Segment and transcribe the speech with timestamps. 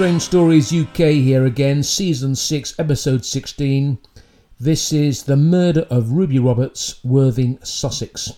[0.00, 3.98] Strange Stories UK here again, season 6, episode 16.
[4.58, 8.28] This is The Murder of Ruby Roberts, Worthing, Sussex,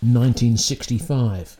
[0.00, 1.56] 1965.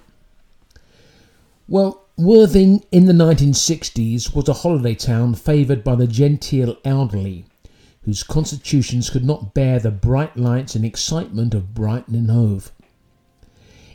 [1.68, 7.44] Well, Worthing in the 1960s was a holiday town favoured by the genteel elderly,
[8.02, 12.72] whose constitutions could not bear the bright lights and excitement of Brighton and Hove.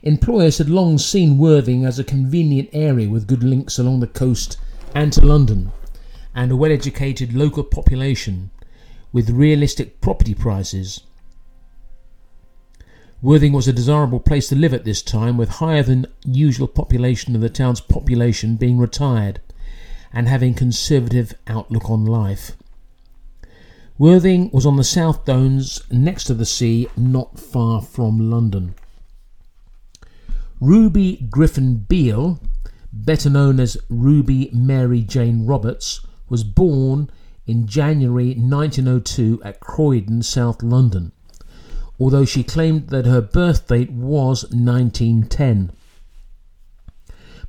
[0.02, 4.55] Employers had long seen Worthing as a convenient area with good links along the coast
[4.93, 5.71] and to London,
[6.34, 8.52] and a well educated local population
[9.12, 11.02] with realistic property prices.
[13.21, 17.35] Worthing was a desirable place to live at this time, with higher than usual population
[17.35, 19.41] of the town's population being retired
[20.13, 22.53] and having conservative outlook on life.
[23.98, 28.76] Worthing was on the South Downs, next to the sea, not far from London.
[30.62, 32.40] Ruby Griffin Beale
[32.91, 37.09] better known as Ruby Mary Jane Roberts, was born
[37.46, 41.12] in January 1902 at Croydon, South London,
[41.99, 45.71] although she claimed that her birth date was 1910.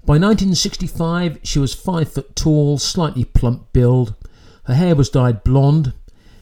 [0.07, 4.15] By 1965, she was five foot tall, slightly plump build.
[4.65, 5.93] Her hair was dyed blonde.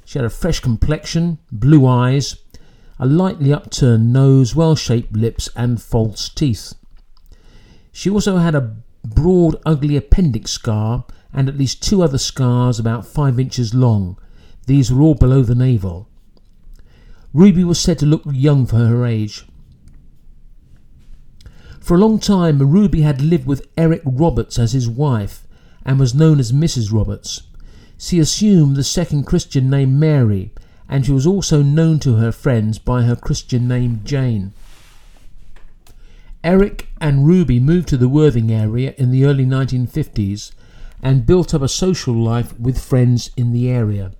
[0.05, 2.37] She had a fresh complexion, blue eyes,
[2.99, 6.75] a lightly upturned nose, well shaped lips, and false teeth.
[7.93, 8.77] She also had a
[9.19, 14.17] broad, ugly appendix scar, and at least two other scars about five inches long.
[14.67, 16.09] These were all below the navel.
[17.35, 19.45] Ruby was said to look young for her age.
[21.81, 25.49] For a long time, Ruby had lived with Eric Roberts as his wife
[25.85, 26.93] and was known as Mrs.
[26.93, 27.43] Roberts.
[27.99, 30.53] She assumed the second Christian name Mary,
[30.89, 34.53] and she was also known to her friends by her Christian name Jane.
[36.45, 40.53] Eric and Ruby moved to the Worthing area in the early 1950s
[41.03, 44.13] and built up a social life with friends in the area.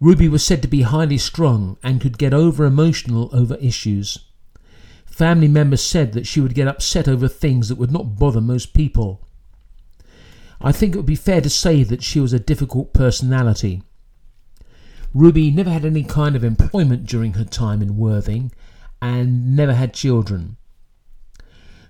[0.00, 4.18] Ruby was said to be highly strung and could get over emotional over issues.
[5.06, 8.74] Family members said that she would get upset over things that would not bother most
[8.74, 9.26] people.
[10.60, 13.82] I think it would be fair to say that she was a difficult personality.
[15.14, 18.52] Ruby never had any kind of employment during her time in Worthing
[19.00, 20.56] and never had children.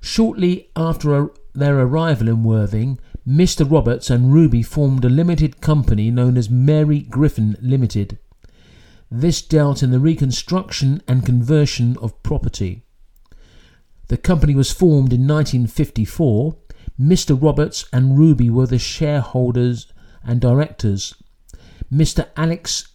[0.04, 3.70] Shortly after their arrival in Worthing, Mr.
[3.70, 8.18] Roberts and Ruby formed a limited company known as Mary Griffin Limited.
[9.08, 12.82] This dealt in the reconstruction and conversion of property.
[14.08, 16.56] The company was formed in 1954.
[17.00, 17.40] Mr.
[17.40, 19.86] Roberts and Ruby were the shareholders
[20.24, 21.14] and directors.
[21.94, 22.26] Mr.
[22.36, 22.88] Alex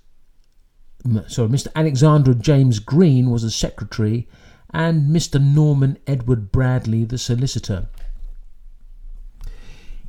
[1.28, 1.68] sorry, Mr.
[1.74, 4.28] Alexander James Green was the secretary
[4.74, 5.42] and Mr.
[5.42, 7.88] Norman Edward Bradley, the solicitor.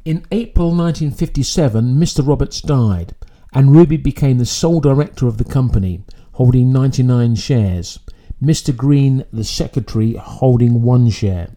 [0.05, 2.27] In April 1957, Mr.
[2.27, 3.15] Roberts died,
[3.53, 6.03] and Ruby became the sole director of the company,
[6.33, 7.99] holding 99 shares.
[8.43, 8.75] Mr.
[8.75, 11.51] Green, the secretary, holding one share.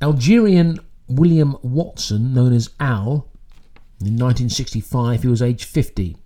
[0.00, 3.28] Algernon William Watson, known as Al,
[4.00, 6.16] in 1965 he was aged 50,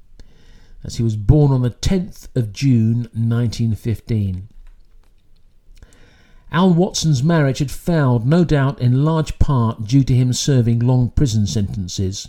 [0.83, 4.49] as he was born on the 10th of June 1915.
[6.50, 11.10] Al Watson's marriage had failed, no doubt in large part due to him serving long
[11.10, 12.28] prison sentences.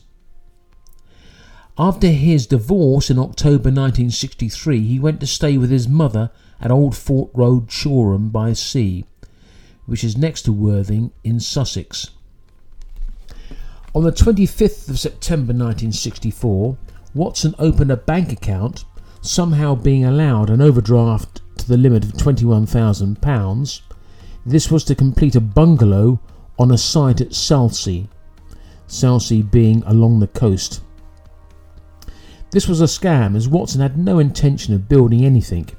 [1.77, 6.97] After his divorce in October 1963, he went to stay with his mother at Old
[6.97, 9.05] Fort Road, Shoreham by Sea,
[9.85, 12.09] which is next to Worthing in Sussex.
[13.95, 16.77] On the 25th of September 1964,
[17.13, 18.83] Watson opened a bank account,
[19.21, 23.81] somehow being allowed an overdraft to the limit of £21,000
[24.49, 26.19] this was to complete a bungalow
[26.57, 28.07] on a site at Selsey,
[28.87, 30.81] Selsey being along the coast.
[32.51, 35.69] This was a scam as Watson had no intention of building anything.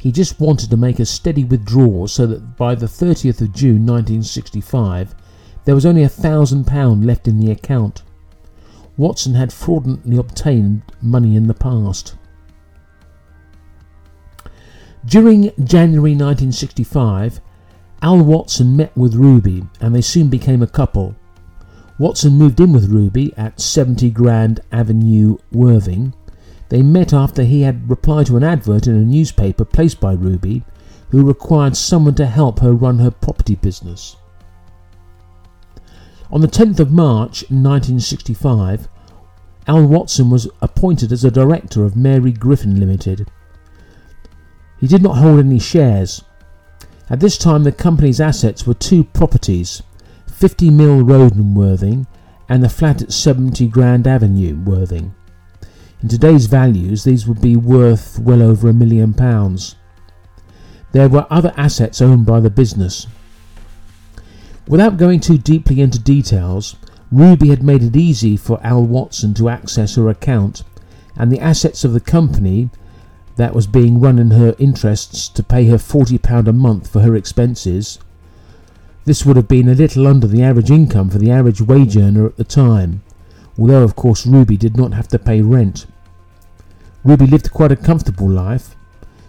[0.00, 3.86] He just wanted to make a steady withdrawal so that by the 30th of June
[3.86, 5.14] 1965
[5.64, 8.02] there was only a thousand pound left in the account.
[8.96, 12.16] Watson had fraudulently obtained money in the past.
[15.04, 17.40] During January 1965,
[18.02, 21.16] Al Watson met with Ruby and they soon became a couple.
[21.98, 26.14] Watson moved in with Ruby at 70 Grand Avenue, Worthing.
[26.68, 30.62] They met after he had replied to an advert in a newspaper placed by Ruby,
[31.10, 34.16] who required someone to help her run her property business.
[36.30, 38.88] On the 10th of March 1965,
[39.68, 43.30] Al Watson was appointed as a director of Mary Griffin Limited.
[44.78, 46.22] He did not hold any shares,
[47.08, 49.82] at this time, the company's assets were two properties
[50.26, 52.06] 50 Mill Road in Worthing
[52.48, 55.14] and the flat at 70 Grand Avenue, Worthing.
[56.02, 59.76] In today's values, these would be worth well over a million pounds.
[60.92, 63.06] There were other assets owned by the business.
[64.68, 66.76] Without going too deeply into details,
[67.12, 70.64] Ruby had made it easy for Al Watson to access her account,
[71.16, 72.70] and the assets of the company
[73.36, 77.14] that was being run in her interests to pay her £40 a month for her
[77.14, 77.98] expenses.
[79.04, 82.26] This would have been a little under the average income for the average wage earner
[82.26, 83.02] at the time,
[83.58, 85.86] although of course Ruby did not have to pay rent.
[87.04, 88.74] Ruby lived quite a comfortable life.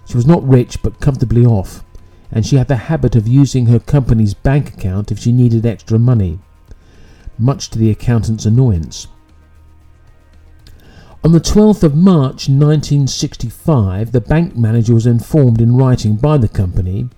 [0.05, 1.83] She was not rich but comfortably off,
[2.31, 5.99] and she had the habit of using her company's bank account if she needed extra
[5.99, 6.39] money,
[7.37, 9.07] much to the accountant's annoyance.
[11.23, 16.47] On the 12th of March 1965, the bank manager was informed in writing by the
[16.47, 17.09] company,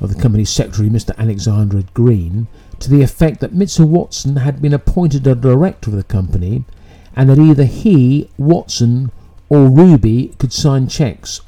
[0.00, 1.16] of the company's secretary, Mr.
[1.16, 2.46] Alexander Green,
[2.78, 3.86] to the effect that Mr.
[3.88, 6.64] Watson had been appointed a director of the company
[7.16, 9.10] and that either he, Watson,
[9.48, 11.40] or Ruby could sign cheques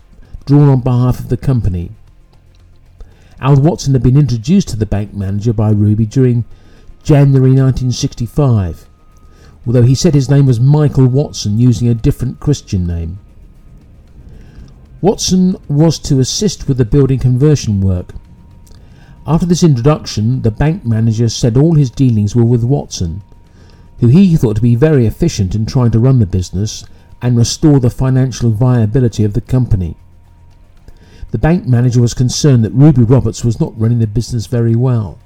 [0.47, 1.91] drawn on behalf of the company.
[3.41, 6.45] Al Watson had been introduced to the bank manager by Ruby during
[7.03, 8.89] January 1965
[9.67, 13.19] although he said his name was Michael Watson using a different Christian name.
[15.01, 18.15] Watson was to assist with the building conversion work.
[19.27, 23.23] After this introduction, the bank manager said all his dealings were with Watson,
[24.01, 26.85] who he thought to be very efficient in trying to run the business
[27.21, 29.97] and restore the financial viability of the company.
[31.31, 35.19] The bank manager was concerned that Ruby Roberts was not running the business very well.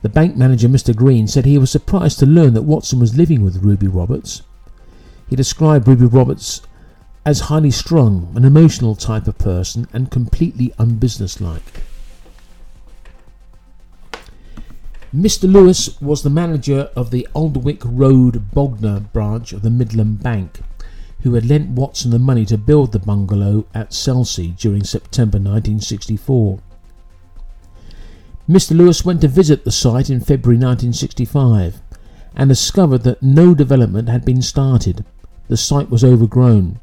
[0.00, 0.94] The bank manager, Mr.
[0.94, 4.42] Green, said he was surprised to learn that Watson was living with Ruby Roberts.
[5.28, 6.62] He described Ruby Roberts
[7.26, 11.82] as highly strung, an emotional type of person, and completely unbusinesslike.
[15.14, 15.50] Mr.
[15.50, 20.60] Lewis was the manager of the Alderwick Road Bognor branch of the Midland Bank,
[21.22, 26.60] who had lent Watson the money to build the bungalow at Selsey during September 1964.
[28.48, 28.74] Mr.
[28.74, 31.82] Lewis went to visit the site in February 1965
[32.34, 35.04] and discovered that no development had been started.
[35.48, 36.80] The site was overgrown.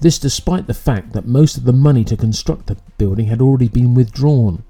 [0.00, 3.68] This despite the fact that most of the money to construct the building had already
[3.68, 4.62] been withdrawn.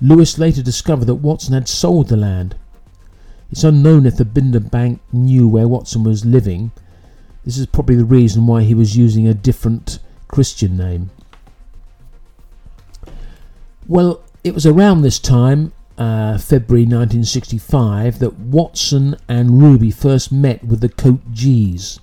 [0.00, 2.54] Lewis later discovered that Watson had sold the land.
[3.50, 6.70] It's unknown if the Midland Bank knew where Watson was living.
[7.44, 9.98] This is probably the reason why he was using a different
[10.28, 11.10] Christian name.
[13.86, 20.64] Well, it was around this time, uh, February 1965, that Watson and Ruby first met
[20.64, 22.00] with the Coat G's.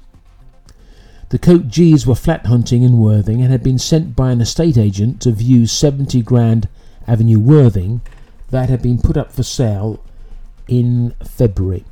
[1.30, 4.78] The Coat G's were flat hunting in Worthing and had been sent by an estate
[4.78, 6.70] agent to view 70 Grand
[7.08, 8.02] Avenue, Worthing,
[8.52, 10.04] that had been put up for sale
[10.68, 11.84] in February.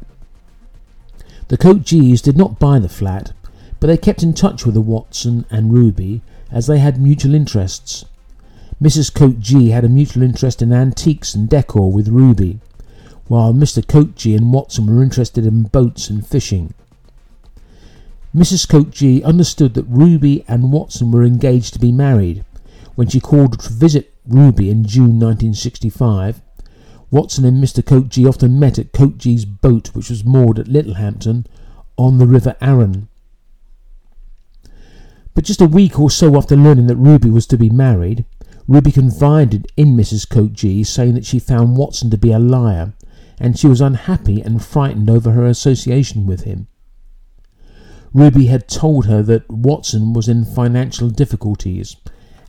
[1.47, 3.33] The Coat G's did not buy the flat,
[3.79, 6.21] but they kept in touch with the Watson and Ruby
[6.51, 8.05] as they had mutual interests.
[8.81, 9.13] Mrs.
[9.13, 12.59] Coat G had a mutual interest in antiques and decor with Ruby,
[13.27, 13.87] while Mr.
[13.87, 16.73] Coat G and Watson were interested in boats and fishing.
[18.35, 18.67] Mrs.
[18.67, 22.43] Coat G understood that Ruby and Watson were engaged to be married
[22.95, 26.41] when she called to visit Ruby in June 1965.
[27.11, 27.85] Watson and Mr.
[27.85, 31.45] Coat G often met at Coat G's boat, which was moored at Littlehampton
[31.95, 33.07] on the River Arun.
[35.35, 38.25] But just a week or so after learning that Ruby was to be married,
[38.67, 40.29] Ruby confided in Mrs.
[40.29, 42.93] Coat G, saying that she found Watson to be a liar,
[43.37, 46.67] and she was unhappy and frightened over her association with him.
[48.13, 51.95] Ruby had told her that Watson was in financial difficulties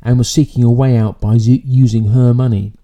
[0.03, 2.75] and was seeking a way out by using her money.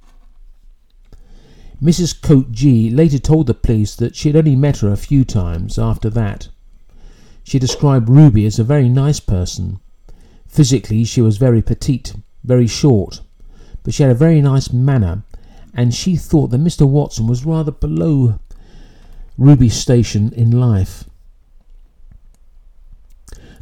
[1.81, 2.21] Mrs.
[2.21, 5.79] Coat G later told the police that she had only met her a few times
[5.79, 6.49] after that.
[7.45, 9.79] She described Ruby as a very nice person.
[10.47, 13.21] Physically, she was very petite very short,
[13.83, 15.23] but she had a very nice manner,
[15.75, 16.87] and she thought that Mr.
[16.87, 18.39] Watson was rather below
[19.39, 21.05] Ruby's station in life.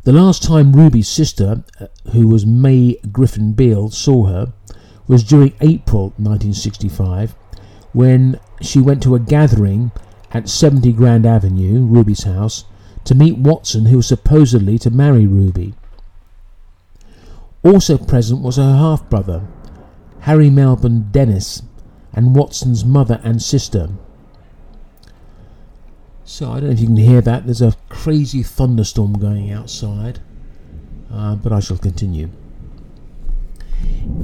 [0.04, 4.52] The last time Ruby's sister, uh, who was May Griffin Beale, saw her
[5.06, 7.34] was during April 1965
[7.92, 9.90] when she went to a gathering
[10.30, 12.64] at 70 Grand Avenue, Ruby's house,
[13.04, 15.74] to meet Watson, who was supposedly to marry Ruby.
[17.62, 19.46] Also present was her half brother,
[20.20, 21.62] Harry Melbourne Dennis,
[22.12, 23.90] and Watson's mother and sister.
[26.24, 27.46] So I don't know if you can hear that.
[27.46, 30.20] There's a crazy thunderstorm going outside,
[31.12, 32.30] uh, but I shall continue.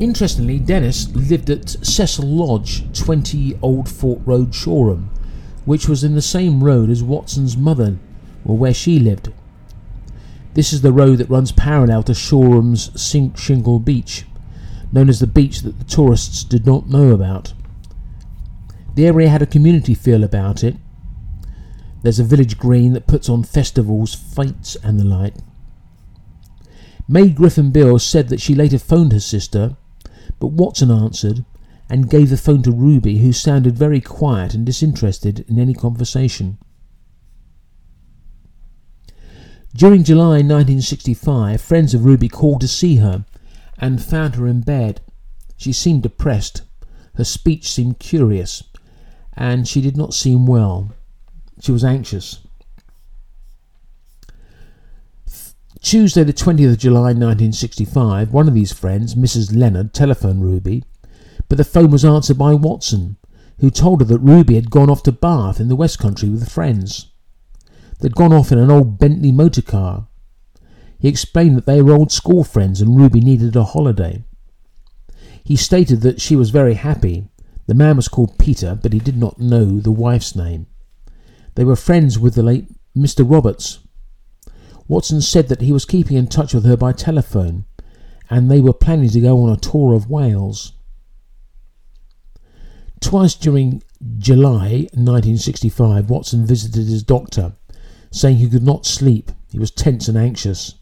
[0.00, 5.10] Interestingly, Dennis lived at Cecil Lodge, 20 Old Fort Road, Shoreham,
[5.64, 7.96] which was in the same road as Watson's mother,
[8.44, 9.32] or where she lived.
[10.54, 14.24] This is the road that runs parallel to Shoreham's Sink Shingle Beach,
[14.92, 17.52] known as the beach that the tourists did not know about.
[18.94, 20.76] The area had a community feel about it.
[22.02, 25.34] There's a village green that puts on festivals, fetes, and the like.
[27.08, 29.76] May Griffin Beale said that she later phoned her sister,
[30.38, 31.44] but Watson answered
[31.90, 36.58] and gave the phone to Ruby, who sounded very quiet and disinterested in any conversation.
[39.76, 43.24] During July 1965, friends of Ruby called to see her
[43.76, 45.00] and found her in bed.
[45.56, 46.62] She seemed depressed.
[47.16, 48.62] Her speech seemed curious,
[49.36, 50.92] and she did not seem well.
[51.60, 52.38] She was anxious.
[55.80, 59.56] Tuesday, the 20th of July 1965, one of these friends, Mrs.
[59.56, 60.84] Leonard, telephoned Ruby,
[61.48, 63.16] but the phone was answered by Watson,
[63.58, 66.48] who told her that Ruby had gone off to Bath in the West Country with
[66.48, 67.10] friends.
[68.00, 70.08] They'd gone off in an old Bentley motor car.
[70.98, 74.24] He explained that they were old school friends and Ruby needed a holiday.
[75.42, 77.28] He stated that she was very happy.
[77.66, 80.66] The man was called Peter, but he did not know the wife's name.
[81.54, 83.28] They were friends with the late Mr.
[83.28, 83.80] Roberts,
[84.86, 87.64] Watson said that he was keeping in touch with her by telephone
[88.30, 90.72] and they were planning to go on a tour of Wales.
[93.00, 93.82] Twice during
[94.18, 97.54] July 1965, Watson visited his doctor,
[98.14, 99.32] saying he could not sleep.
[99.50, 100.76] He was tense and anxious.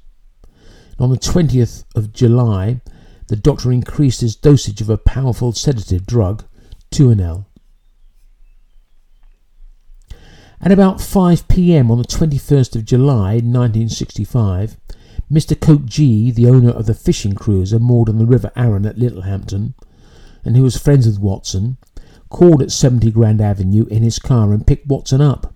[0.98, 2.82] on the 20th of July,
[3.28, 6.44] the doctor increased his dosage of a powerful sedative drug,
[6.90, 7.46] Tuinal.
[10.60, 14.76] At about 5 pm on the 21st of July 1965,
[15.32, 15.58] Mr.
[15.58, 19.74] Coke G, the owner of the fishing cruiser moored on the River Arun at Littlehampton,
[20.44, 21.78] and who was friends with Watson,
[22.28, 25.51] called at 70 Grand Avenue in his car and picked Watson up.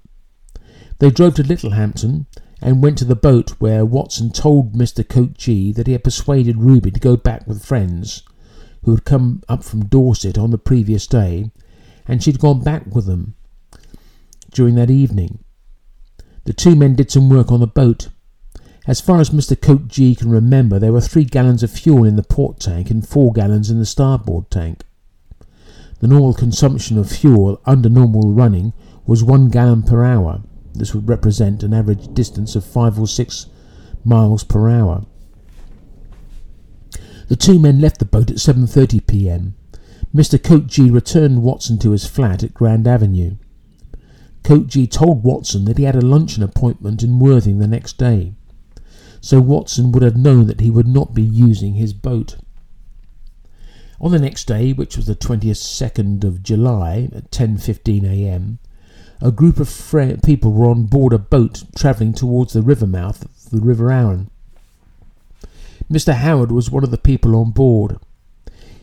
[0.98, 2.26] They drove to Littlehampton
[2.62, 5.34] and went to the boat where Watson told Mr.
[5.34, 8.22] G that he had persuaded Ruby to go back with friends
[8.84, 11.50] who had come up from Dorset on the previous day,
[12.06, 13.34] and she'd gone back with them
[14.52, 15.40] during that evening.
[16.44, 18.08] The two men did some work on the boat.
[18.86, 19.88] As far as Mr.
[19.88, 23.32] G can remember, there were three gallons of fuel in the port tank and four
[23.32, 24.84] gallons in the starboard tank.
[25.98, 28.72] The normal consumption of fuel under normal running
[29.04, 30.42] was one gallon per hour.
[30.78, 33.46] This would represent an average distance of five or six
[34.04, 35.06] miles per hour.
[37.28, 39.54] The two men left the boat at 7:30 p.m.
[40.14, 40.66] Mr.
[40.66, 43.36] G returned Watson to his flat at Grand Avenue.
[44.66, 48.34] G told Watson that he had a luncheon appointment in Worthing the next day,
[49.20, 52.36] so Watson would have known that he would not be using his boat.
[54.00, 58.58] On the next day, which was the 22nd of July at 10:15 a.m.,
[59.20, 63.24] a group of fre- people were on board a boat travelling towards the river mouth
[63.24, 64.30] of the River Arun.
[65.90, 66.14] Mr.
[66.14, 67.98] Howard was one of the people on board.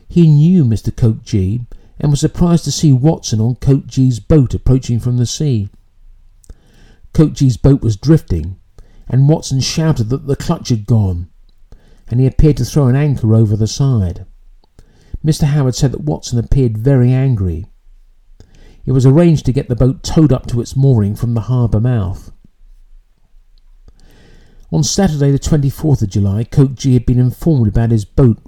[0.07, 0.95] He knew Mr.
[0.95, 1.65] Coke G
[1.99, 5.69] and was surprised to see Watson on Coke G's boat approaching from the sea.
[7.13, 8.57] Coke G's boat was drifting,
[9.07, 11.29] and Watson shouted that the clutch had gone,
[12.07, 14.25] and he appeared to throw an anchor over the side.
[15.23, 15.43] Mr.
[15.43, 17.65] Howard said that Watson appeared very angry.
[18.85, 21.79] It was arranged to get the boat towed up to its mooring from the harbour
[21.79, 22.31] mouth.
[24.71, 28.39] On Saturday, the 24th of July, Coke G had been informed about his boat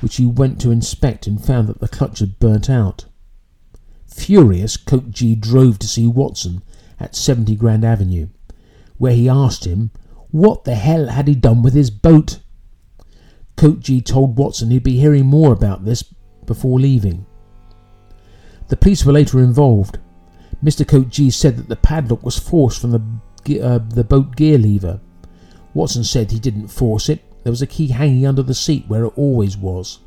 [0.00, 3.04] which he went to inspect and found that the clutch had burnt out.
[4.06, 6.62] Furious, Coke G drove to see Watson
[6.98, 8.28] at 70 Grand Avenue,
[8.98, 9.90] where he asked him
[10.30, 12.40] what the hell had he done with his boat.
[13.56, 16.02] Coke G told Watson he'd be hearing more about this
[16.46, 17.26] before leaving.
[18.70, 19.98] The police were later involved.
[20.64, 20.86] Mr.
[20.86, 25.00] Coke G said that the padlock was forced from the, uh, the boat gear lever.
[25.74, 29.04] Watson said he didn't force it, there was a key hanging under the seat where
[29.04, 30.00] it always was.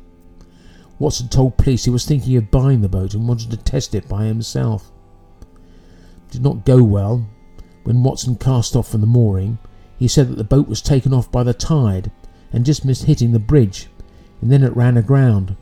[0.98, 4.08] Watson told police he was thinking of buying the boat and wanted to test it
[4.08, 4.92] by himself.
[5.42, 7.26] It did not go well.
[7.82, 9.58] When Watson cast off from the mooring,
[9.98, 12.10] he said that the boat was taken off by the tide
[12.52, 13.88] and just missed hitting the bridge,
[14.40, 15.56] and then it ran aground.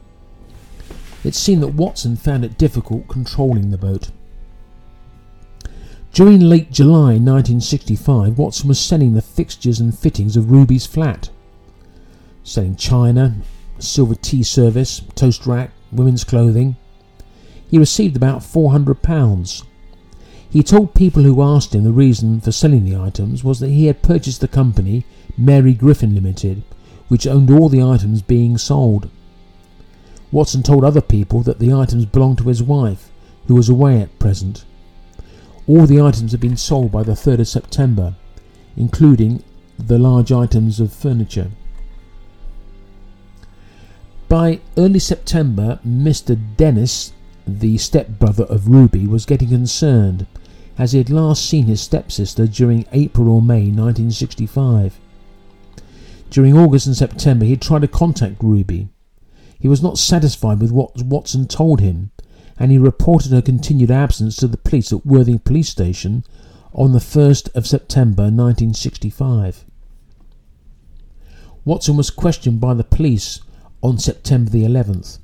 [1.25, 4.11] It seemed that Watson found it difficult controlling the boat.
[6.13, 11.31] During late July 1965, Watson was selling the fixtures and fittings of Ruby's flat
[12.45, 13.37] selling china,
[13.79, 16.77] silver tea service, toast rack, women's clothing.
[17.71, 19.65] He received about £400.
[20.51, 23.87] He told people who asked him the reason for selling the items was that he
[23.87, 25.07] had purchased the company
[25.39, 26.63] Mary Griffin Limited,
[27.09, 29.09] which owned all the items being sold.
[30.33, 33.11] Watson told other people that the items belonged to his wife,
[33.47, 34.65] who was away at present.
[35.69, 38.17] All the items had been sold by the 3rd of September,
[38.77, 39.45] including
[39.79, 41.51] the large items of furniture.
[44.29, 46.41] By early September, Mr.
[46.57, 47.13] Dennis,
[47.47, 50.27] the stepbrother of Ruby, was getting concerned
[50.79, 54.99] as he had last seen his stepsister during April or May 1965.
[56.31, 58.89] During August and September, he tried to contact Ruby.
[59.63, 62.11] He was not satisfied with what Watson told him,
[62.59, 66.25] and he reported her continued absence to the police at Worthing Police Station
[66.73, 69.65] on the 1st of September 1965.
[71.65, 73.41] Watson was questioned by the police
[73.85, 75.21] on September the 11th.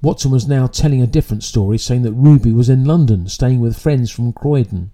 [0.00, 3.78] Watson was now telling a different story, saying that Ruby was in London, staying with
[3.78, 4.92] friends from Croydon.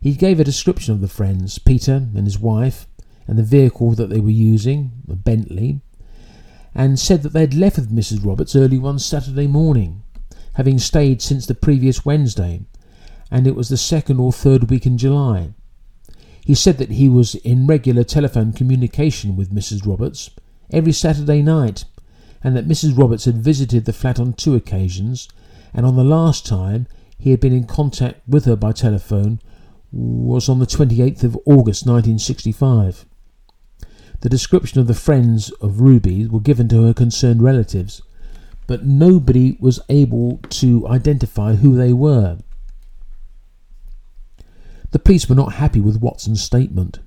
[0.00, 2.86] He gave a description of the friends, Peter and his wife,
[3.26, 5.82] and the vehicle that they were using, a Bentley,
[6.74, 8.24] and said that they had left with Mrs.
[8.24, 10.02] Roberts early one Saturday morning,
[10.54, 12.62] having stayed since the previous Wednesday,
[13.30, 15.50] and it was the second or third week in July.
[16.44, 19.86] He said that he was in regular telephone communication with Mrs.
[19.86, 20.30] Roberts
[20.70, 21.84] every Saturday night
[22.42, 22.98] and that Mrs.
[22.98, 25.28] Roberts had visited the flat on two occasions,
[25.72, 26.86] and on the last time
[27.18, 29.40] he had been in contact with her by telephone
[29.92, 33.04] was on the 28th of August 1965.
[34.22, 38.02] The description of the friends of Ruby were given to her concerned relatives,
[38.68, 42.38] but nobody was able to identify who they were.
[44.92, 47.00] The police were not happy with Watson's statement.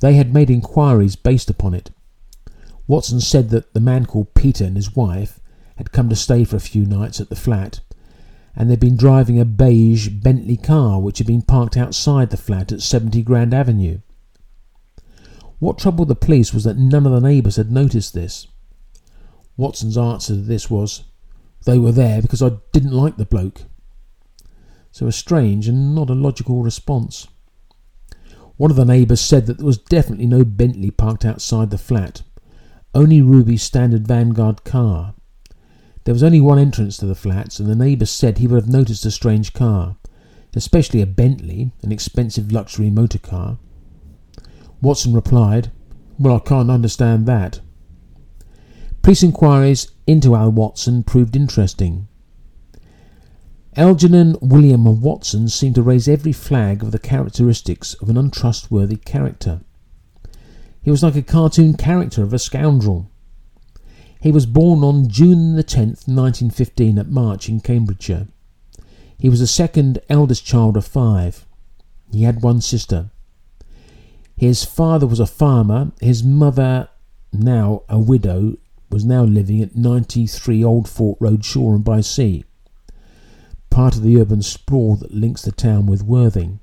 [0.00, 1.90] They had made inquiries based upon it.
[2.86, 5.40] Watson said that the man called Peter and his wife
[5.76, 7.80] had come to stay for a few nights at the flat,
[8.56, 12.72] and they'd been driving a beige Bentley car which had been parked outside the flat
[12.72, 13.98] at 70 Grand Avenue.
[15.58, 18.46] What troubled the police was that none of the neighbours had noticed this.
[19.56, 21.02] Watson's answer to this was,
[21.64, 23.62] They were there because I didn't like the bloke.
[24.92, 27.26] So a strange and not a logical response.
[28.56, 32.22] One of the neighbours said that there was definitely no Bentley parked outside the flat,
[32.94, 35.14] only Ruby's standard Vanguard car.
[36.04, 38.68] There was only one entrance to the flats, and the neighbour said he would have
[38.68, 39.96] noticed a strange car,
[40.54, 43.58] especially a Bentley, an expensive luxury motor car.
[44.80, 45.70] Watson replied,
[46.18, 47.60] Well, I can't understand that.
[49.02, 52.08] Police inquiries into Al Watson proved interesting.
[53.76, 59.60] Algernon William Watson seemed to raise every flag of the characteristics of an untrustworthy character.
[60.82, 63.10] He was like a cartoon character of a scoundrel.
[64.20, 68.28] He was born on June the 10th, 1915, at March in Cambridgeshire.
[69.16, 71.46] He was the second eldest child of five.
[72.10, 73.10] He had one sister.
[74.38, 75.90] His father was a farmer.
[76.00, 76.88] His mother,
[77.32, 78.56] now a widow,
[78.88, 82.44] was now living at 93 Old Fort Road, Shoreham by Sea,
[83.68, 86.60] part of the urban sprawl that links the town with Worthing.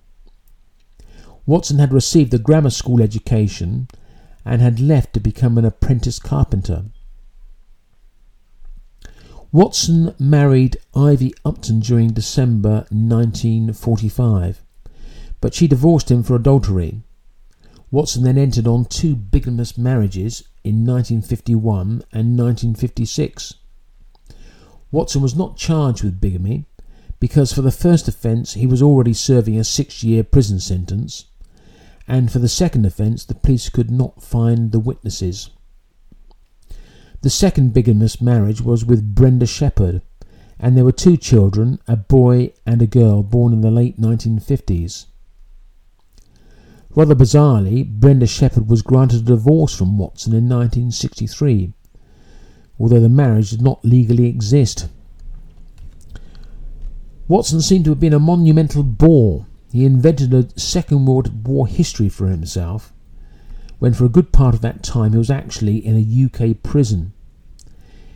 [1.45, 3.89] Watson had received a grammar school education
[4.45, 6.85] and had left to become an apprentice carpenter.
[9.51, 14.63] Watson married Ivy Upton during December 1945,
[15.41, 17.01] but she divorced him for adultery.
[17.95, 23.53] Watson then entered on two bigamous marriages in 1951 and 1956.
[24.91, 26.65] Watson was not charged with bigamy
[27.21, 31.27] because for the first offence he was already serving a six year prison sentence
[32.05, 35.49] and for the second offence the police could not find the witnesses.
[37.21, 40.01] The second bigamous marriage was with Brenda Shepherd,
[40.59, 45.05] and there were two children, a boy and a girl, born in the late 1950s.
[46.95, 51.73] Rather bizarrely, Brenda Shepherd was granted a divorce from Watson in 1963,
[52.79, 54.87] although the marriage did not legally exist.
[57.27, 62.07] Watson seemed to have been a monumental bore he invented a Second World War history
[62.07, 62.93] for himself,
[63.77, 67.11] when for a good part of that time he was actually in a UK prison.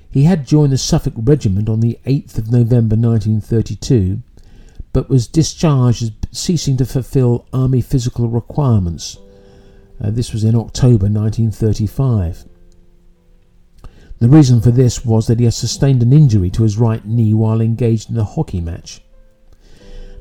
[0.10, 4.22] He had joined the Suffolk Regiment on the 8th of November 1932,
[4.94, 9.18] but was discharged as ceasing to fulfil army physical requirements.
[10.02, 12.46] Uh, this was in October 1935.
[14.20, 17.34] The reason for this was that he had sustained an injury to his right knee
[17.34, 19.02] while engaged in a hockey match.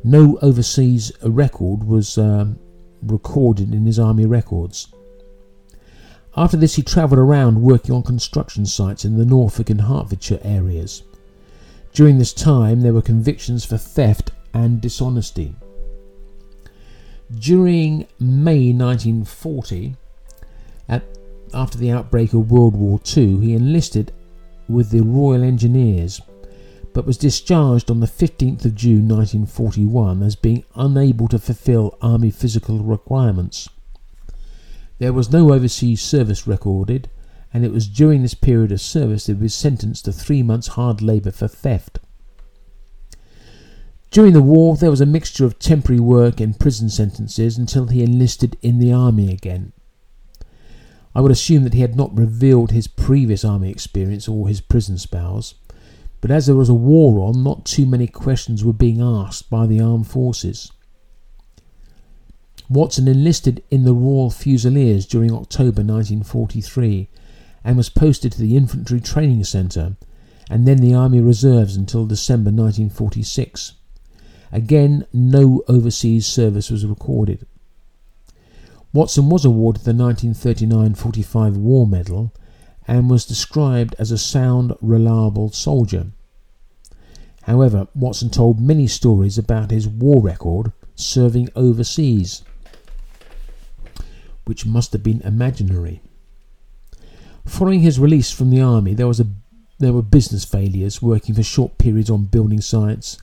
[0.04, 2.58] No overseas record was um,
[3.02, 4.88] recorded in his army records.
[6.36, 11.02] After this, he travelled around working on construction sites in the Norfolk and Hertfordshire areas.
[11.92, 15.56] During this time, there were convictions for theft and dishonesty.
[17.36, 19.96] During May 1940,
[20.88, 21.04] at,
[21.52, 24.12] after the outbreak of World War II, he enlisted
[24.68, 26.20] with the Royal Engineers
[26.98, 32.30] but was discharged on the 15th of June 1941 as being unable to fulfill Army
[32.30, 33.68] physical requirements.
[34.98, 37.08] There was no overseas service recorded,
[37.54, 40.68] and it was during this period of service that he was sentenced to three months'
[40.68, 42.00] hard labour for theft.
[44.10, 48.02] During the war, there was a mixture of temporary work and prison sentences until he
[48.02, 49.72] enlisted in the army again.
[51.14, 54.98] I would assume that he had not revealed his previous army experience or his prison
[54.98, 55.54] spells,
[56.20, 59.66] but as there was a war on, not too many questions were being asked by
[59.66, 60.72] the armed forces.
[62.70, 67.08] Watson enlisted in the Royal Fusiliers during October 1943
[67.64, 69.96] and was posted to the Infantry Training Centre
[70.50, 73.74] and then the Army Reserves until December 1946.
[74.50, 77.46] Again, no overseas service was recorded.
[78.92, 82.32] Watson was awarded the 1939 45 War Medal
[82.86, 86.06] and was described as a sound, reliable soldier.
[87.42, 92.42] However, Watson told many stories about his war record serving overseas,
[94.46, 96.00] which must have been imaginary.
[97.46, 99.26] Following his release from the army, there was a
[99.78, 103.18] there were business failures, working for short periods on building sites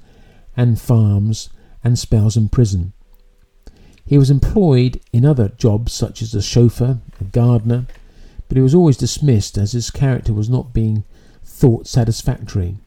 [0.58, 1.50] and farms,
[1.84, 2.94] and spells in prison.
[4.06, 7.88] He was employed in other jobs such as a chauffeur, a gardener,
[8.48, 11.04] but he was always dismissed as his character was not being
[11.44, 12.78] thought satisfactory,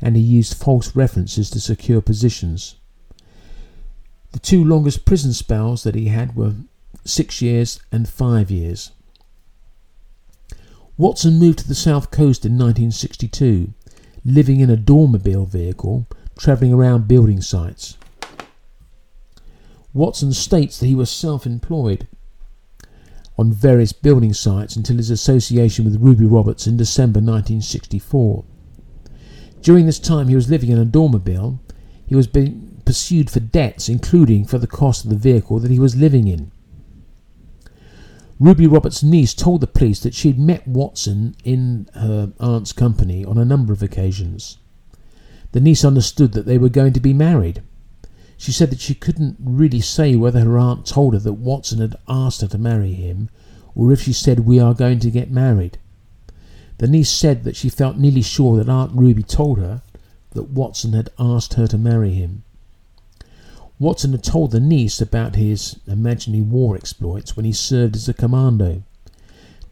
[0.00, 2.76] and he used false references to secure positions.
[4.32, 6.54] The two longest prison spells that he had were
[7.04, 8.90] six years and five years.
[10.96, 13.72] Watson moved to the south coast in 1962,
[14.24, 16.06] living in a dormobile vehicle,
[16.38, 17.96] travelling around building sites.
[19.92, 22.08] Watson states that he was self employed
[23.36, 28.44] on various building sites until his association with Ruby Roberts in December 1964.
[29.62, 31.58] During this time, he was living in a dormobile.
[32.06, 35.78] He was being pursued for debts, including for the cost of the vehicle that he
[35.78, 36.52] was living in.
[38.38, 43.24] Ruby Roberts' niece told the police that she had met Watson in her aunt's company
[43.24, 44.58] on a number of occasions.
[45.54, 47.62] The niece understood that they were going to be married.
[48.36, 51.94] She said that she couldn't really say whether her aunt told her that Watson had
[52.08, 53.30] asked her to marry him
[53.76, 55.78] or if she said, We are going to get married.
[56.78, 59.82] The niece said that she felt nearly sure that Aunt Ruby told her
[60.30, 62.42] that Watson had asked her to marry him.
[63.78, 68.12] Watson had told the niece about his imaginary war exploits when he served as a
[68.12, 68.82] commando,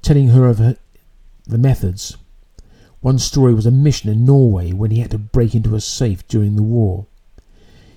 [0.00, 0.76] telling her of her,
[1.44, 2.16] the methods.
[3.02, 6.26] One story was a mission in Norway when he had to break into a safe
[6.28, 7.06] during the war.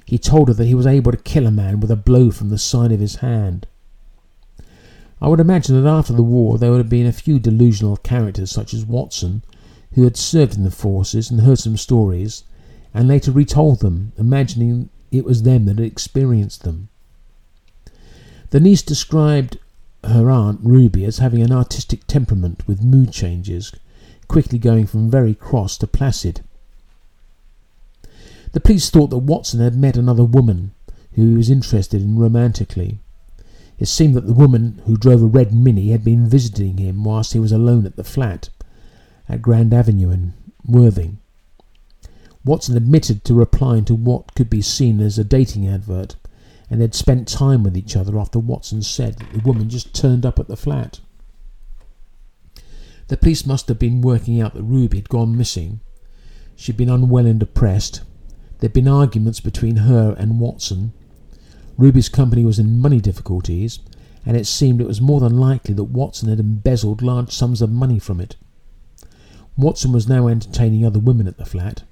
[0.03, 2.49] He told her that he was able to kill a man with a blow from
[2.49, 3.67] the side of his hand.
[5.21, 8.51] I would imagine that after the war there would have been a few delusional characters
[8.51, 9.43] such as Watson,
[9.93, 12.43] who had served in the forces and heard some stories,
[12.91, 16.89] and later retold them, imagining it was them that had experienced them.
[18.49, 19.59] The niece described
[20.03, 23.71] her aunt Ruby as having an artistic temperament with mood changes,
[24.27, 26.41] quickly going from very cross to placid.
[28.53, 30.71] The police thought that Watson had met another woman
[31.13, 32.99] who he was interested in romantically.
[33.79, 37.33] It seemed that the woman who drove a red Mini had been visiting him whilst
[37.33, 38.49] he was alone at the flat
[39.27, 40.33] at Grand Avenue in
[40.65, 41.17] Worthing.
[42.45, 46.15] Watson admitted to replying to what could be seen as a dating advert
[46.69, 50.25] and they'd spent time with each other after Watson said that the woman just turned
[50.25, 50.99] up at the flat.
[53.07, 55.79] The police must have been working out that Ruby had gone missing.
[56.55, 58.01] She'd been unwell and depressed,
[58.59, 60.93] There'd been arguments between her and Watson.
[61.77, 63.79] Ruby's company was in money difficulties,
[64.25, 67.69] and it seemed it was more than likely that Watson had embezzled large sums of
[67.69, 68.37] money from it.
[69.57, 71.83] Watson was now entertaining other women at the flat.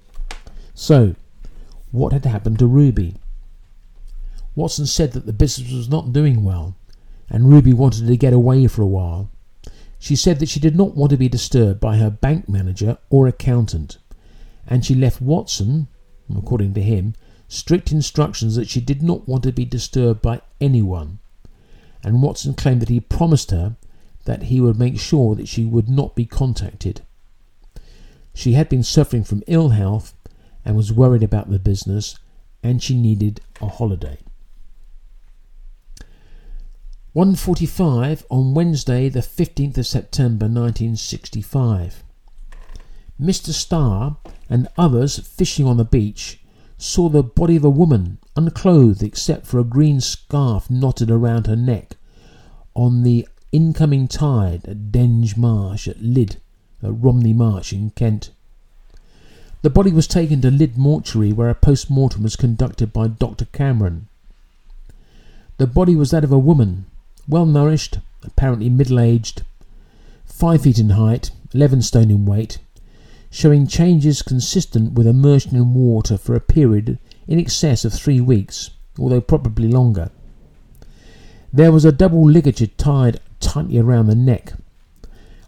[0.73, 1.15] So,
[1.91, 3.15] what had happened to Ruby?
[4.55, 6.75] Watson said that the business was not doing well,
[7.29, 9.29] and Ruby wanted to get away for a while.
[10.03, 13.25] She said that she did not want to be disturbed by her bank manager or
[13.25, 13.99] accountant,
[14.67, 15.87] and she left Watson
[16.35, 17.13] according to him,
[17.47, 21.19] strict instructions that she did not want to be disturbed by anyone.
[22.03, 23.77] And Watson claimed that he promised her
[24.25, 26.99] that he would make sure that she would not be contacted.
[28.33, 30.13] She had been suffering from ill health
[30.65, 32.19] and was worried about the business,
[32.61, 34.17] and she needed a holiday.
[37.15, 42.03] 1.45 on Wednesday the 15th of September 1965.
[43.21, 43.49] Mr.
[43.49, 44.17] Starr
[44.49, 46.39] and others fishing on the beach
[46.79, 51.55] saw the body of a woman, unclothed except for a green scarf knotted around her
[51.55, 51.97] neck,
[52.73, 56.37] on the incoming tide at Denge Marsh at Lydd,
[56.81, 58.31] at uh, Romney Marsh in Kent.
[59.61, 63.45] The body was taken to Lydd Mortuary where a post mortem was conducted by Dr.
[63.45, 64.07] Cameron.
[65.57, 66.85] The body was that of a woman,
[67.27, 69.43] well nourished, apparently middle aged,
[70.25, 72.57] 5 feet in height, 11 stone in weight,
[73.29, 78.71] showing changes consistent with immersion in water for a period in excess of three weeks,
[78.99, 80.11] although probably longer.
[81.51, 84.53] There was a double ligature tied tightly around the neck.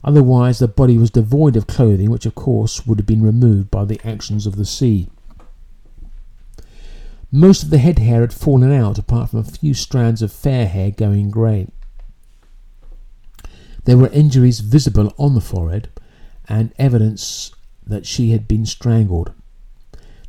[0.04, 3.86] Otherwise, the body was devoid of clothing, which of course would have been removed by
[3.86, 5.08] the actions of the sea.
[7.36, 10.68] Most of the head hair had fallen out, apart from a few strands of fair
[10.68, 11.68] hair going grey.
[13.84, 15.90] There were injuries visible on the forehead
[16.48, 17.52] and evidence
[17.86, 19.34] that she had been strangled.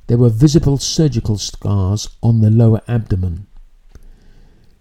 [0.09, 3.47] There were visible surgical scars on the lower abdomen.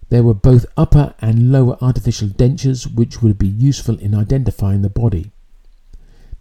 [0.08, 4.90] There were both upper and lower artificial dentures which would be useful in identifying the
[4.90, 5.30] body.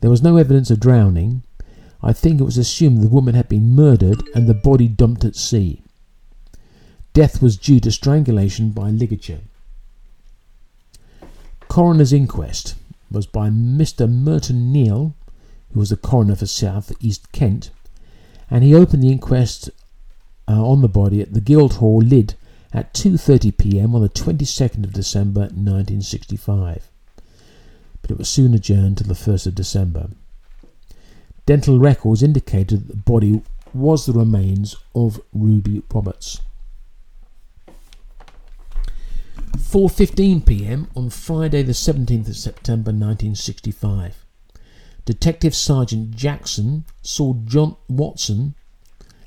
[0.02, 1.44] There was no evidence of drowning.
[2.06, 5.36] I think it was assumed the woman had been murdered and the body dumped at
[5.36, 5.82] sea.
[7.14, 9.40] Death was due to strangulation by ligature.
[11.68, 12.76] Coroner's inquest
[13.10, 14.08] was by Mr.
[14.08, 15.16] Merton Neal,
[15.74, 17.72] who was the coroner for South East Kent,
[18.52, 19.72] and he opened the inquest
[20.48, 22.36] uh, on the body at the Guildhall Lydd
[22.72, 23.96] at 2:30 p.m.
[23.96, 26.88] on the 22nd of December 1965.
[28.04, 30.10] But it was soon adjourned to the 1st of December.
[31.46, 33.42] Dental records indicated that the body
[33.74, 36.42] was the remains of Ruby Roberts.
[39.58, 40.88] 4:15 p.m.
[40.96, 44.26] on Friday the 17th of September 1965.
[45.06, 48.56] Detective Sergeant Jackson saw John Watson,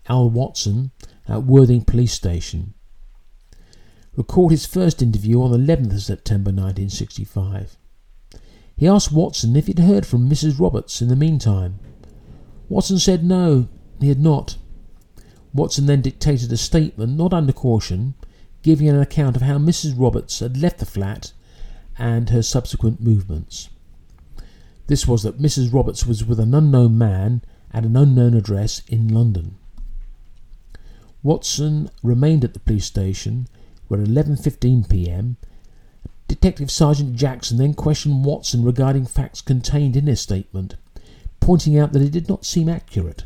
[0.08, 0.90] Al Watson,
[1.28, 2.74] at Worthing Police Station.
[4.16, 7.76] Record his first interview on the 11th of September 1965.
[8.76, 10.58] He asked Watson if he'd heard from Mrs.
[10.58, 11.78] Roberts in the meantime.
[12.68, 13.68] Watson said no,
[14.00, 14.56] he had not.
[15.54, 18.14] Watson then dictated a statement, not under caution,
[18.62, 19.94] giving an account of how Mrs.
[19.98, 21.32] Roberts had left the flat
[21.96, 23.70] and her subsequent movements.
[24.86, 25.72] This was that Mrs.
[25.72, 29.56] Roberts was with an unknown man at an unknown address in London.
[31.22, 33.48] Watson remained at the police station
[33.88, 35.36] where at 11:15 p.m.
[36.28, 40.76] Detective Sergeant Jackson then questioned Watson regarding facts contained in his statement,
[41.48, 43.24] pointing out that it did not seem accurate.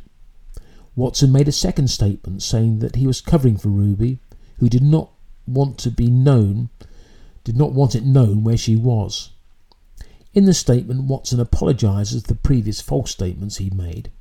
[0.94, 4.20] Watson made a second statement saying that he was covering for Ruby,
[4.58, 5.10] who did not
[5.44, 6.68] want to be known,
[7.42, 9.30] did not want it known where she was.
[10.34, 14.12] In the statement, Watson apologizes for the previous false statements he made,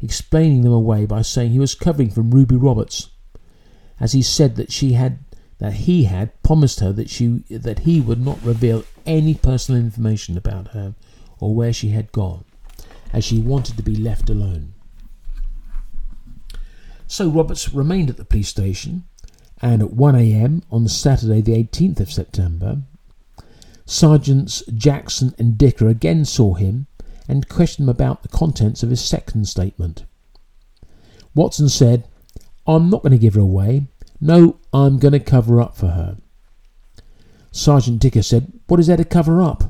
[0.00, 3.10] explaining them away by saying he was covering from Ruby Roberts,
[4.00, 5.18] as he said that she had
[5.58, 10.38] that he had promised her that she that he would not reveal any personal information
[10.38, 10.94] about her
[11.40, 12.46] or where she had gone,
[13.12, 14.74] as she wanted to be left alone.
[17.06, 19.04] So Roberts remained at the police station,
[19.60, 20.62] and at 1 a.m.
[20.70, 22.78] on Saturday, the 18th of September,
[23.84, 26.86] Sergeants Jackson and Dicker again saw him
[27.28, 30.04] and questioned him about the contents of his second statement.
[31.34, 32.06] Watson said,
[32.66, 33.86] I'm not going to give her away.
[34.20, 36.16] No, I'm going to cover up for her.
[37.50, 39.69] Sergeant Dicker said, What is there to cover up?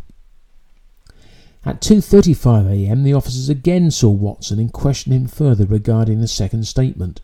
[1.62, 6.66] At 2:35 a.m., the officers again saw Watson and questioned him further regarding the second
[6.66, 7.20] statement.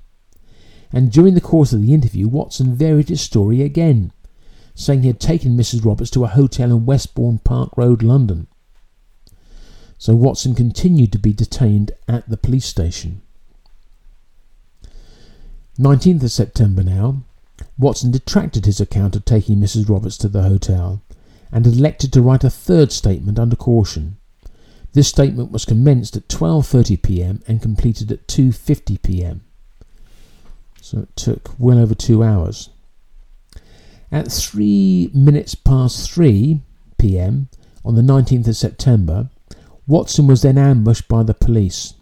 [0.92, 4.12] And during the course of the interview, Watson varied his story again,
[4.75, 5.85] saying he had taken Mrs.
[5.85, 8.46] Roberts to a hotel in Westbourne Park Road, London.
[9.96, 13.22] So Watson continued to be detained at the police station.
[15.79, 17.22] 19th of September now,
[17.79, 19.88] Watson detracted his account of taking Mrs.
[19.88, 21.03] Roberts to the hotel
[21.51, 24.18] and elected to write a third statement under caution.
[24.97, 27.43] This statement was commenced at 12:30 p.m.
[27.47, 29.43] and completed at 2:50 p.m.
[30.81, 32.71] So it took well over 2 hours.
[34.11, 36.63] At 3 minutes past 3
[36.97, 37.51] pm
[37.85, 39.29] on the 19th of September,
[39.87, 41.93] Watson was then ambushed by the police.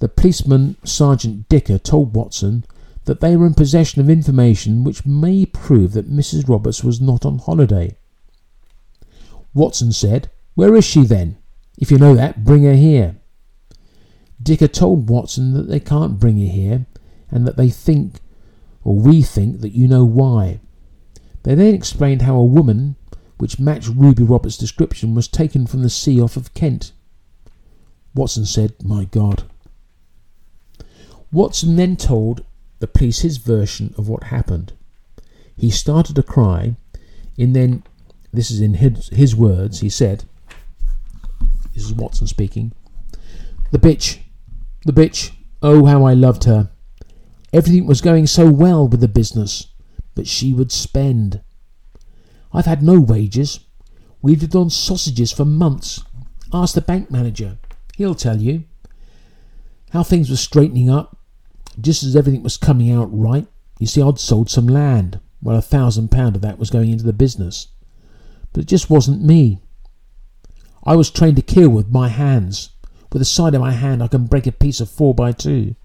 [0.00, 2.64] The policeman, Sergeant Dicker, told Watson
[3.04, 6.48] that they were in possession of information which may prove that Mrs.
[6.48, 7.96] Roberts was not on holiday.
[9.54, 11.36] Watson said, Where is she then?
[11.78, 13.16] If you know that, bring her here.
[14.42, 16.86] Dicker told Watson that they can't bring her here
[17.30, 18.20] and that they think,
[18.82, 20.60] or we think, that you know why.
[21.42, 22.96] They then explained how a woman,
[23.38, 26.92] which matched Ruby Roberts' description, was taken from the sea off of Kent.
[28.14, 29.44] Watson said, My God.
[31.32, 32.44] Watson then told
[32.78, 34.72] the police his version of what happened.
[35.56, 36.76] He started to cry,
[37.36, 37.82] and then,
[38.32, 40.24] this is in his, his words, he said,
[41.74, 42.72] This is Watson speaking,
[43.72, 44.20] The bitch,
[44.84, 46.70] the bitch, Oh, how I loved her.
[47.52, 49.68] Everything was going so well with the business,
[50.14, 51.40] but she would spend.
[52.52, 53.60] I've had no wages.
[54.20, 56.02] We've lived on sausages for months.
[56.52, 57.58] Ask the bank manager.
[57.96, 58.64] He'll tell you.
[59.90, 61.16] How things were straightening up,
[61.80, 63.46] just as everything was coming out right.
[63.78, 65.18] You see, I'd sold some land.
[65.42, 67.68] Well, a thousand pound of that was going into the business.
[68.52, 69.60] But it just wasn't me.
[70.84, 72.70] I was trained to kill with my hands.
[73.12, 75.76] With the side of my hand, I can break a piece of four by two.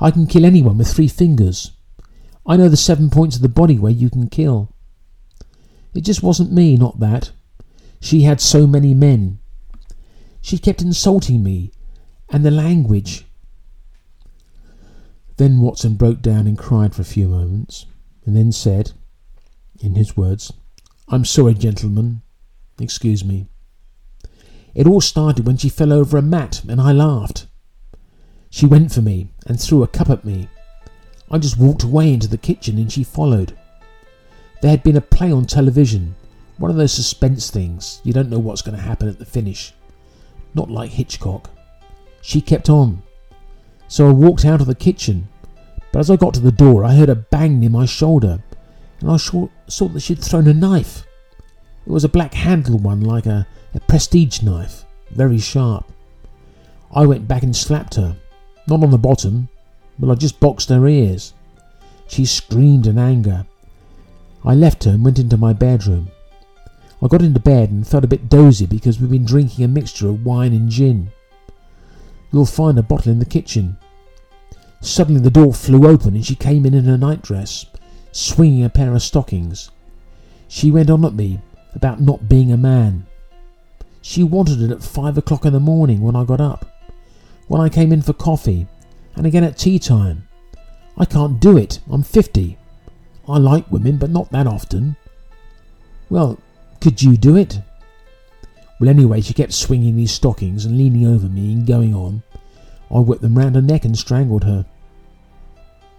[0.00, 1.72] I can kill anyone with three fingers.
[2.46, 4.72] I know the seven points of the body where you can kill.
[5.94, 7.30] It just wasn't me, not that.
[8.00, 9.38] She had so many men.
[10.40, 11.72] She kept insulting me,
[12.30, 13.26] and the language.
[15.36, 17.86] Then Watson broke down and cried for a few moments,
[18.24, 18.92] and then said,
[19.80, 20.52] in his words,
[21.08, 22.22] I'm sorry, gentlemen.
[22.80, 23.48] Excuse me.
[24.74, 27.46] It all started when she fell over a mat, and I laughed.
[28.50, 30.48] She went for me and threw a cup at me.
[31.30, 33.56] I just walked away into the kitchen and she followed.
[34.62, 36.14] There had been a play on television,
[36.56, 38.00] one of those suspense things.
[38.04, 39.72] You don't know what's going to happen at the finish.
[40.54, 41.50] Not like Hitchcock.
[42.22, 43.02] She kept on.
[43.88, 45.28] So I walked out of the kitchen,
[45.92, 48.42] but as I got to the door, I heard a bang near my shoulder,
[49.00, 51.06] and I saw, that she'd thrown a knife.
[51.86, 55.90] It was a black handled one, like a, a prestige knife, very sharp.
[56.94, 58.16] I went back and slapped her,
[58.66, 59.48] not on the bottom,
[59.98, 61.34] but I just boxed her ears.
[62.06, 63.46] She screamed in anger.
[64.44, 66.10] I left her and went into my bedroom.
[67.02, 70.08] I got into bed and felt a bit dozy because we'd been drinking a mixture
[70.08, 71.10] of wine and gin.
[72.32, 73.76] You'll find a bottle in the kitchen.
[74.80, 77.66] Suddenly the door flew open and she came in in her nightdress,
[78.12, 79.70] swinging a pair of stockings.
[80.46, 81.40] She went on at me
[81.74, 83.06] about not being a man.
[84.02, 86.78] She wanted it at five o'clock in the morning when I got up
[87.48, 88.66] when I came in for coffee,
[89.16, 90.28] and again at tea time.
[90.96, 91.80] I can't do it.
[91.90, 92.58] I'm 50.
[93.28, 94.96] I like women, but not that often.
[96.10, 96.38] Well,
[96.80, 97.60] could you do it?
[98.78, 102.22] Well, anyway, she kept swinging these stockings and leaning over me and going on.
[102.90, 104.64] I whipped them round her neck and strangled her.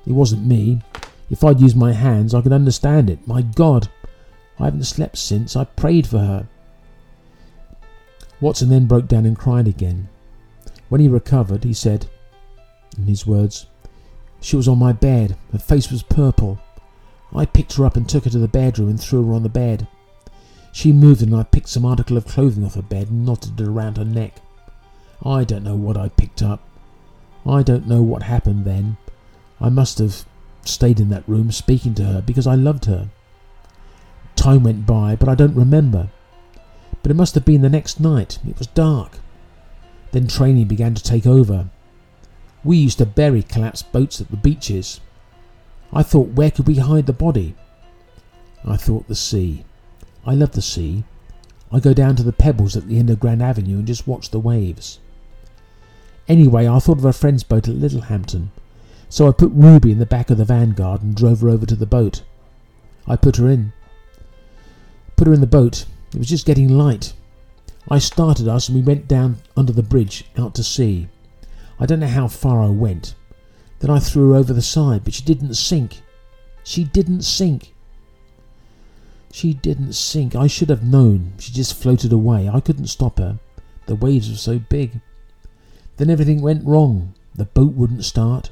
[0.05, 0.81] It wasn't me.
[1.29, 3.27] If I'd used my hands, I could understand it.
[3.27, 3.89] My God,
[4.59, 5.55] I haven't slept since.
[5.55, 6.47] I prayed for her.
[8.41, 10.09] Watson then broke down and cried again.
[10.87, 12.07] When he recovered, he said,
[12.97, 13.67] in his words,
[14.41, 15.37] She was on my bed.
[15.51, 16.59] Her face was purple.
[17.33, 19.49] I picked her up and took her to the bedroom and threw her on the
[19.49, 19.87] bed.
[20.71, 23.67] She moved and I picked some article of clothing off her bed and knotted it
[23.67, 24.41] around her neck.
[25.23, 26.61] I don't know what I picked up.
[27.45, 28.97] I don't know what happened then.
[29.59, 30.25] I must have
[30.63, 33.09] stayed in that room speaking to her because I loved her.
[34.35, 36.09] Time went by, but I don't remember.
[37.01, 38.39] But it must have been the next night.
[38.47, 39.19] It was dark.
[40.11, 41.69] Then training began to take over.
[42.63, 44.99] We used to bury collapsed boats at the beaches.
[45.93, 47.55] I thought, where could we hide the body?
[48.65, 49.63] I thought the sea.
[50.25, 51.03] I love the sea.
[51.71, 54.29] I go down to the pebbles at the end of Grand Avenue and just watch
[54.29, 54.99] the waves.
[56.27, 58.51] Anyway, I thought of a friend's boat at Littlehampton,
[59.07, 61.75] so I put Ruby in the back of the Vanguard and drove her over to
[61.75, 62.23] the boat.
[63.07, 63.73] I put her in.
[65.15, 65.85] Put her in the boat.
[66.13, 67.13] It was just getting light.
[67.89, 71.07] I started us and we went down under the bridge out to sea.
[71.79, 73.15] I don't know how far I went.
[73.79, 76.01] Then I threw her over the side, but she didn't sink.
[76.63, 77.73] She didn't sink.
[79.31, 80.35] She didn't sink.
[80.35, 81.33] I should have known.
[81.39, 82.49] She just floated away.
[82.49, 83.39] I couldn't stop her.
[83.85, 84.99] The waves were so big.
[85.97, 87.13] Then everything went wrong.
[87.35, 88.51] The boat wouldn't start.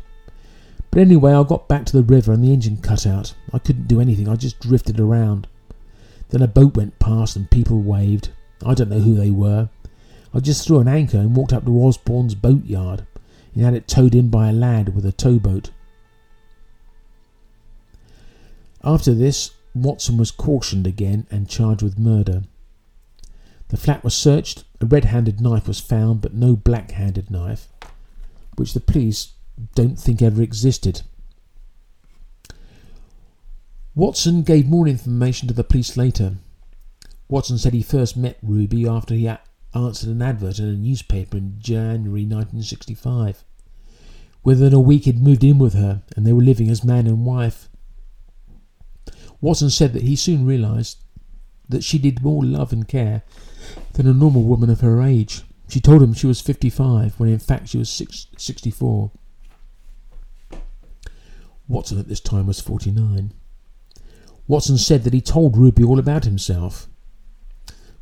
[0.92, 3.34] But anyway, I got back to the river and the engine cut out.
[3.54, 4.30] I couldn't do anything.
[4.30, 5.48] I just drifted around.
[6.30, 8.30] Then a boat went past and people waved.
[8.66, 9.70] I don't know who they were.
[10.34, 13.08] I just threw an anchor and walked up to Osborne's boatyard
[13.54, 15.72] and had it towed in by a lad with a towboat.
[18.84, 22.44] After this, Watson was cautioned again and charged with murder.
[23.70, 27.68] The flat was searched, a red handed knife was found, but no black handed knife,
[28.56, 29.34] which the police
[29.76, 31.02] don't think ever existed.
[33.98, 36.36] Watson gave more information to the police later.
[37.28, 39.28] Watson said he first met Ruby after he
[39.74, 43.44] answered an advert in a newspaper in January 1965.
[44.44, 47.26] Within a week he'd moved in with her and they were living as man and
[47.26, 47.70] wife.
[49.42, 51.00] Watson said that he soon realised
[51.68, 53.24] that she did more love and care
[53.94, 55.42] than a normal woman of her age.
[55.70, 59.10] She told him she was 55 when in fact she was 64.
[61.68, 63.34] Watson at this time was 49.
[64.48, 66.88] Watson said that he told Ruby all about himself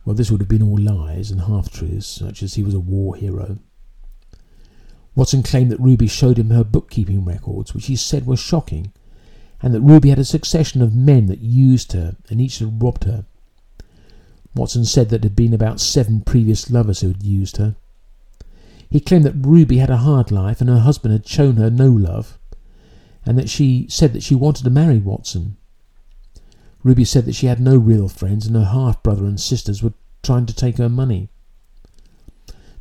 [0.06, 2.80] well, this would have been all lies and half truths, such as he was a
[2.80, 3.58] war hero.
[5.16, 8.92] Watson claimed that Ruby showed him her bookkeeping records, which he said were shocking,
[9.64, 13.06] and that Ruby had a succession of men that used her and each had robbed
[13.06, 13.26] her.
[14.54, 17.76] Watson said that there had been about seven previous lovers who had used her.
[18.90, 21.90] He claimed that Ruby had a hard life and her husband had shown her no
[21.90, 22.38] love,
[23.26, 25.58] and that she said that she wanted to marry Watson.
[26.86, 29.94] Ruby said that she had no real friends and her half brother and sisters were
[30.22, 31.30] trying to take her money.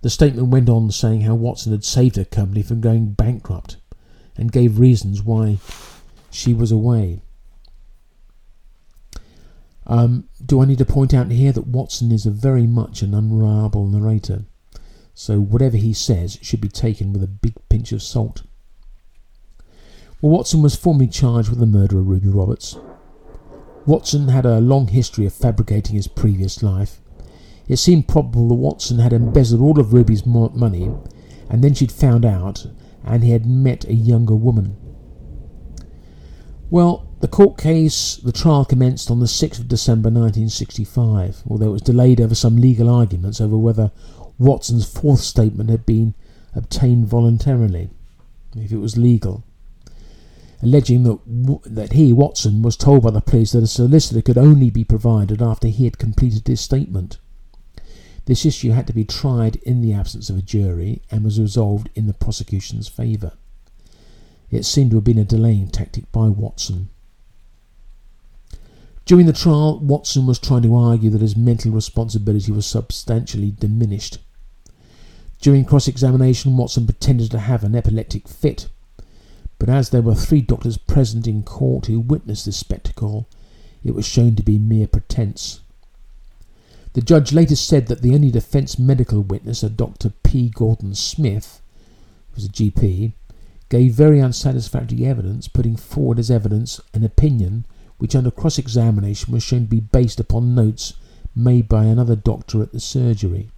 [0.03, 3.79] The statement went on saying how Watson had saved her company from going bankrupt
[4.37, 5.57] and gave reasons why
[6.31, 7.23] she was away.
[9.87, 13.15] Um, do I need to point out here that Watson is a very much an
[13.15, 14.45] unreliable narrator,
[15.15, 18.43] so whatever he says should be taken with a big pinch of salt.
[20.21, 22.77] Well, Watson was formally charged with the murder of Ruby Roberts.
[23.87, 27.01] Watson had a long history of fabricating his previous life.
[27.69, 30.91] It seemed probable that Watson had embezzled all of Ruby's money,
[31.51, 32.67] and then she'd found out,
[33.05, 34.77] and he had met a younger woman.
[36.71, 41.73] Well, the court case, the trial commenced on the 6th of December 1965, although it
[41.73, 43.93] was delayed over some legal arguments over whether
[44.39, 46.15] Watson's fourth statement had been
[46.55, 47.91] obtained voluntarily,
[48.57, 49.45] if it was legal,
[50.65, 51.19] alleging that,
[51.67, 55.43] that he, Watson, was told by the police that a solicitor could only be provided
[55.43, 57.19] after he had completed his statement.
[58.25, 61.91] This issue had to be tried in the absence of a jury and was resolved
[61.95, 63.33] in the prosecution's favour.
[64.51, 66.89] It seemed to have been a delaying tactic by Watson.
[69.05, 74.19] During the trial, Watson was trying to argue that his mental responsibility was substantially diminished.
[75.43, 78.69] During cross examination, Watson pretended to have an epileptic fit,
[79.59, 83.29] but as there were three doctors present in court who witnessed this spectacle,
[83.85, 85.61] it was shown to be mere pretence.
[86.95, 90.11] The judge later said that the only defence medical witness, a Dr.
[90.23, 90.49] P.
[90.49, 91.61] Gordon Smith,
[92.31, 93.13] who was a GP,
[93.69, 97.67] gave very unsatisfactory evidence, putting forward as evidence an opinion
[97.99, 100.95] which, under cross examination, was shown to be based upon notes
[101.35, 103.51] made by another doctor at the surgery.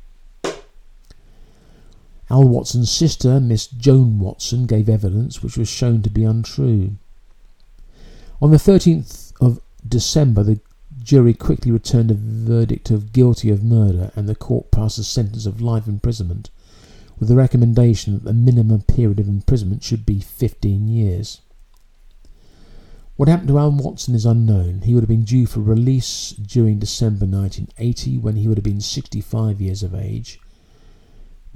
[2.29, 6.97] Al Watson's sister, Miss Joan Watson, gave evidence which was shown to be untrue.
[8.43, 10.61] On the 13th of December, the
[11.01, 15.47] jury quickly returned a verdict of guilty of murder, and the court passed a sentence
[15.47, 16.51] of life imprisonment,
[17.19, 21.41] with the recommendation that the minimum period of imprisonment should be 15 years.
[23.15, 24.83] What happened to Alan Watson is unknown.
[24.83, 28.83] He would have been due for release during December 1980 when he would have been
[28.83, 30.39] 65 years of age,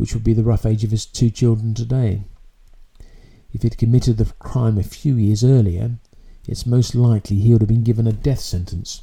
[0.00, 2.22] which would be the rough age of his two children today.
[3.52, 5.98] If he'd committed the crime a few years earlier,
[6.48, 9.02] it's most likely he would have been given a death sentence.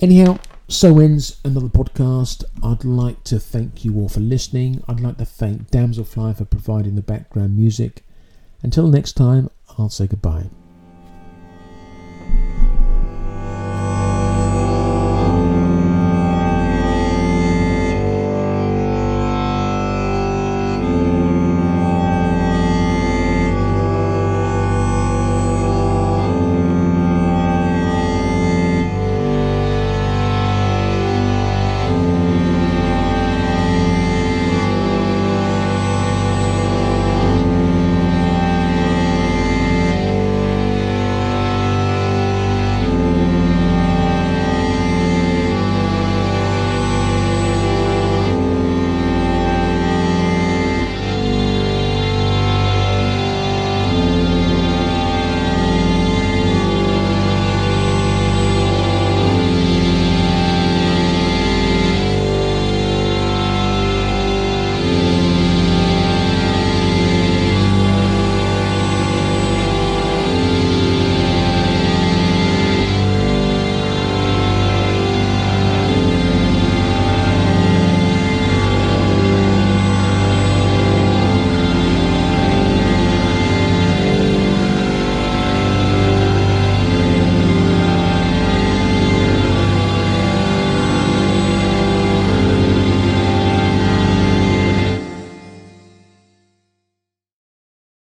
[0.00, 2.44] Anyhow, so ends another podcast.
[2.62, 4.82] I'd like to thank you all for listening.
[4.88, 8.04] I'd like to thank Damselfly for providing the background music.
[8.62, 10.48] Until next time, I'll say goodbye.